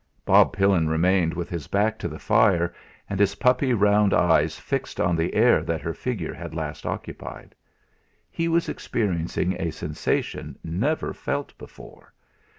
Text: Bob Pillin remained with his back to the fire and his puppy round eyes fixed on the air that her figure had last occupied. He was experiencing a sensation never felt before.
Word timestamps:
Bob 0.25 0.51
Pillin 0.51 0.89
remained 0.89 1.31
with 1.35 1.47
his 1.47 1.67
back 1.67 1.99
to 1.99 2.07
the 2.07 2.17
fire 2.17 2.73
and 3.07 3.19
his 3.19 3.35
puppy 3.35 3.71
round 3.71 4.15
eyes 4.15 4.57
fixed 4.57 4.99
on 4.99 5.15
the 5.15 5.35
air 5.35 5.61
that 5.63 5.79
her 5.79 5.93
figure 5.93 6.33
had 6.33 6.55
last 6.55 6.87
occupied. 6.87 7.53
He 8.31 8.47
was 8.47 8.67
experiencing 8.67 9.55
a 9.59 9.69
sensation 9.69 10.57
never 10.63 11.13
felt 11.13 11.55
before. 11.59 12.15